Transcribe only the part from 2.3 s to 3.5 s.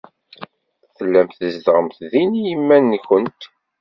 i yiman-nwent.